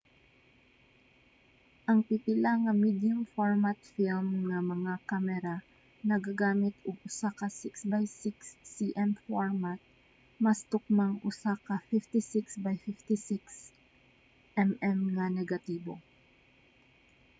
ang 1.89 1.99
pipila 2.07 2.51
nga 2.63 2.73
medium-format 2.83 3.77
film 3.93 4.27
nga 4.49 4.59
mga 4.73 4.93
kamera 5.09 5.55
nagagamit 6.09 6.75
og 6.87 6.97
usa 7.09 7.29
ka 7.39 7.47
6 7.61 7.91
by 7.91 8.03
6 8.21 8.77
cm 8.77 9.11
format 9.27 9.79
mas 10.43 10.59
tukmang 10.71 11.15
usa 11.29 11.51
ka 11.67 11.75
56 11.89 12.65
by 12.65 12.75
56 12.87 13.43
mm 14.65 14.99
nga 15.15 15.25
negatibo 15.37 15.93